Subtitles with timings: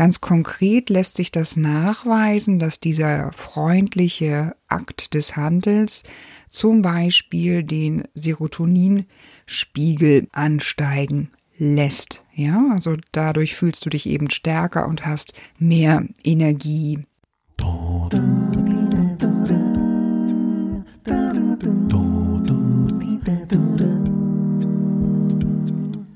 [0.00, 6.04] Ganz konkret lässt sich das nachweisen, dass dieser freundliche Akt des Handels
[6.48, 11.28] zum Beispiel den Serotoninspiegel ansteigen
[11.58, 12.24] lässt.
[12.34, 17.00] Ja, also dadurch fühlst du dich eben stärker und hast mehr Energie.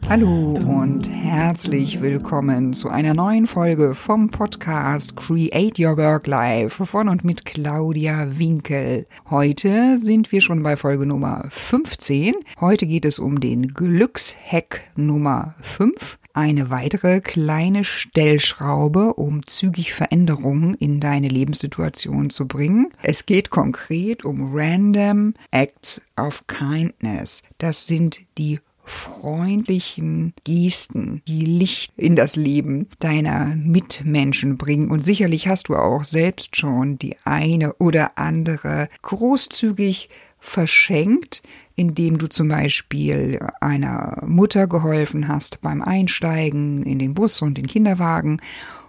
[0.06, 7.08] Hallo und herzlich willkommen zu einer neuen Folge vom Podcast Create Your Work Life von
[7.08, 9.06] und mit Claudia Winkel.
[9.30, 12.34] Heute sind wir schon bei Folge Nummer 15.
[12.60, 16.18] Heute geht es um den Glückshack Nummer 5.
[16.34, 22.92] Eine weitere kleine Stellschraube, um zügig Veränderungen in deine Lebenssituation zu bringen.
[23.02, 27.42] Es geht konkret um Random Acts of Kindness.
[27.58, 34.90] Das sind die freundlichen Gesten, die Licht in das Leben deiner Mitmenschen bringen.
[34.90, 41.42] Und sicherlich hast du auch selbst schon die eine oder andere großzügig verschenkt,
[41.74, 47.66] indem du zum Beispiel einer Mutter geholfen hast beim Einsteigen in den Bus und den
[47.66, 48.40] Kinderwagen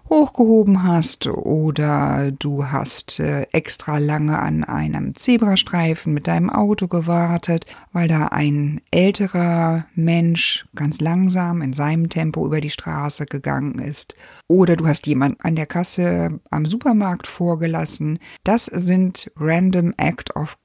[0.09, 7.66] hochgehoben hast oder du hast äh, extra lange an einem Zebrastreifen mit deinem Auto gewartet,
[7.92, 14.16] weil da ein älterer Mensch ganz langsam in seinem Tempo über die Straße gegangen ist.
[14.48, 18.20] Oder du hast jemand an der Kasse am Supermarkt vorgelassen.
[18.44, 20.58] Das sind Random Act of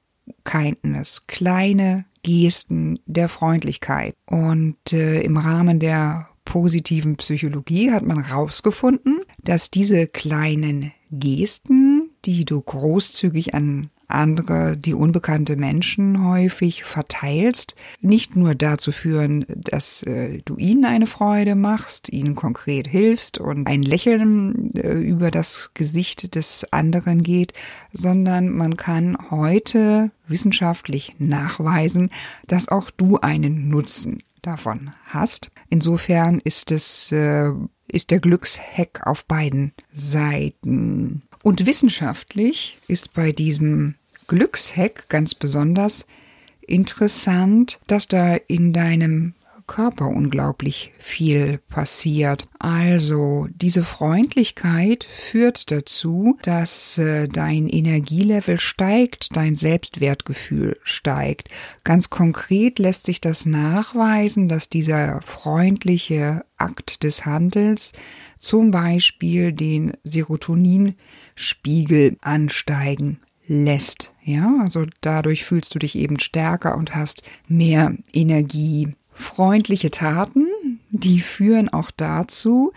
[0.43, 4.13] Kindness, kleine Gesten der Freundlichkeit.
[4.27, 12.45] Und äh, im Rahmen der positiven Psychologie hat man herausgefunden, dass diese kleinen Gesten, die
[12.45, 20.41] du großzügig an andere, die unbekannte Menschen häufig verteilst, nicht nur dazu führen, dass äh,
[20.43, 26.35] du ihnen eine Freude machst, ihnen konkret hilfst und ein Lächeln äh, über das Gesicht
[26.35, 27.53] des anderen geht,
[27.93, 32.09] sondern man kann heute wissenschaftlich nachweisen,
[32.47, 35.51] dass auch du einen Nutzen davon hast.
[35.69, 37.51] Insofern ist es äh,
[37.91, 41.23] ist der Glückshack auf beiden Seiten.
[41.43, 43.95] Und wissenschaftlich ist bei diesem
[44.27, 46.05] Glückshack ganz besonders
[46.61, 49.33] interessant, dass da in deinem
[49.71, 52.45] Körper unglaublich viel passiert.
[52.59, 61.47] Also diese Freundlichkeit führt dazu, dass äh, dein Energielevel steigt, dein Selbstwertgefühl steigt.
[61.85, 67.93] Ganz konkret lässt sich das nachweisen, dass dieser freundliche Akt des Handels
[68.39, 74.13] zum Beispiel den Serotoninspiegel ansteigen lässt.
[74.21, 78.95] Ja, also dadurch fühlst du dich eben stärker und hast mehr Energie.
[79.11, 80.47] Freundliche Taten,
[80.89, 82.71] die führen auch dazu,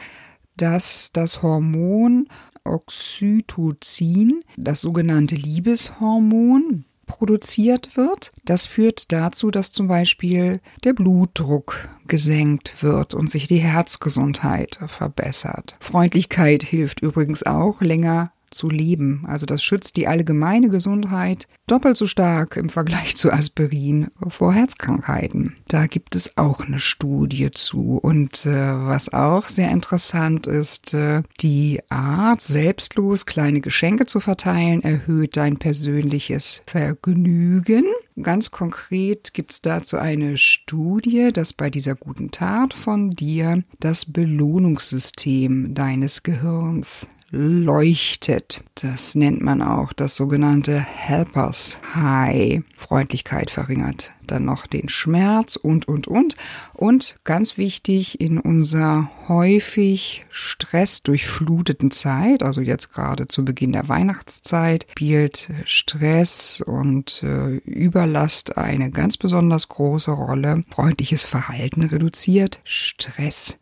[0.56, 2.28] dass das Hormon
[2.64, 8.32] Oxytocin, das sogenannte Liebeshormon, produziert wird.
[8.44, 15.76] Das führt dazu, dass zum Beispiel der Blutdruck gesenkt wird und sich die Herzgesundheit verbessert.
[15.80, 19.24] Freundlichkeit hilft übrigens auch, länger zu leben.
[19.26, 25.56] Also das schützt die allgemeine Gesundheit doppelt so stark im Vergleich zu Aspirin vor Herzkrankheiten.
[25.68, 27.98] Da gibt es auch eine Studie zu.
[28.02, 34.82] Und äh, was auch sehr interessant ist, äh, die Art, selbstlos kleine Geschenke zu verteilen,
[34.82, 37.84] erhöht dein persönliches Vergnügen.
[38.22, 44.04] Ganz konkret gibt es dazu eine Studie, dass bei dieser guten Tat von dir das
[44.04, 48.62] Belohnungssystem deines Gehirns leuchtet.
[48.76, 52.62] Das nennt man auch das sogenannte Helpers High.
[52.76, 56.36] Freundlichkeit verringert dann noch den Schmerz und, und, und.
[56.72, 64.86] Und ganz wichtig in unserer häufig stressdurchfluteten Zeit, also jetzt gerade zu Beginn der Weihnachtszeit,
[64.92, 70.62] spielt Stress und äh, Überlast eine ganz besonders große Rolle.
[70.70, 73.58] Freundliches Verhalten reduziert Stress.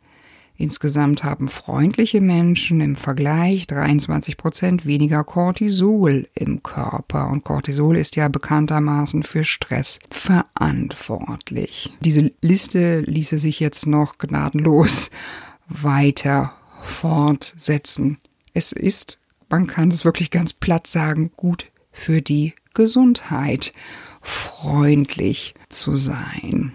[0.63, 7.31] Insgesamt haben freundliche Menschen im Vergleich 23 Prozent weniger Cortisol im Körper.
[7.31, 11.97] Und Cortisol ist ja bekanntermaßen für Stress verantwortlich.
[11.99, 15.11] Diese Liste ließe sich jetzt noch gnadenlos
[15.69, 16.55] weiter
[16.85, 18.19] fortsetzen.
[18.55, 19.19] Es ist,
[19.49, 23.73] man kann es wirklich ganz platt sagen, gut für die Gesundheit,
[24.21, 26.71] freundlich zu sein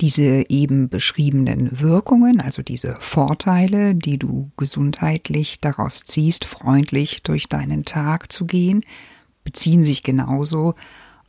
[0.00, 7.84] diese eben beschriebenen Wirkungen, also diese Vorteile, die du gesundheitlich daraus ziehst, freundlich durch deinen
[7.84, 8.84] Tag zu gehen,
[9.44, 10.74] beziehen sich genauso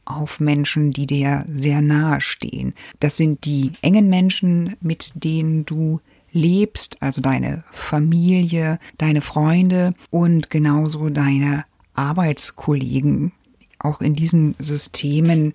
[0.06, 2.74] auf Menschen, die dir sehr nahe stehen.
[3.00, 6.00] Das sind die engen Menschen, mit denen du
[6.32, 13.32] lebst, also deine Familie, deine Freunde und genauso deine Arbeitskollegen.
[13.80, 15.54] Auch in diesen Systemen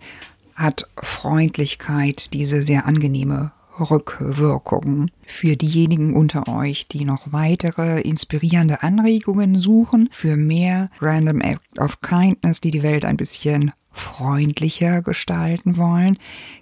[0.54, 5.10] hat Freundlichkeit diese sehr angenehme Rückwirkung.
[5.26, 12.00] Für diejenigen unter euch, die noch weitere inspirierende Anregungen suchen, für mehr Random Act of
[12.00, 16.16] Kindness, die die Welt ein bisschen freundlicher gestalten wollen,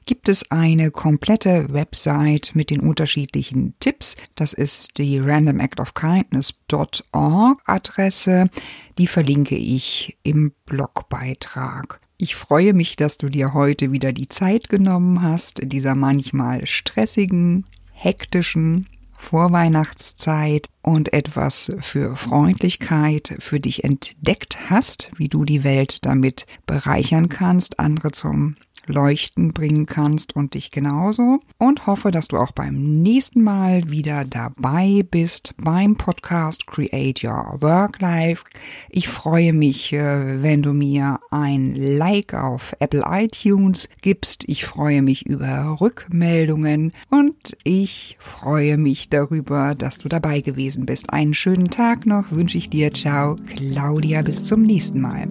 [0.04, 4.16] gibt es eine komplette Website mit den unterschiedlichen Tipps.
[4.34, 8.50] Das ist die randomactofkindness.org Adresse.
[8.98, 12.00] Die verlinke ich im Blogbeitrag.
[12.22, 16.67] Ich freue mich, dass du dir heute wieder die Zeit genommen hast, in dieser manchmal
[16.67, 26.05] stressigen, hektischen Vorweihnachtszeit und etwas für Freundlichkeit für dich entdeckt hast, wie du die Welt
[26.05, 28.56] damit bereichern kannst, andere zum
[28.90, 31.40] Leuchten bringen kannst und dich genauso.
[31.58, 37.58] Und hoffe, dass du auch beim nächsten Mal wieder dabei bist beim Podcast Create Your
[37.60, 38.44] Work Life.
[38.88, 44.44] Ich freue mich, äh, wenn du mir ein Like auf Apple iTunes gibst.
[44.48, 51.12] Ich freue mich über Rückmeldungen und ich freue mich darüber, dass du dabei gewesen bist.
[51.12, 52.93] Einen schönen Tag noch wünsche ich dir.
[52.93, 55.28] Ciao, Claudia, bis zum nächsten Mal.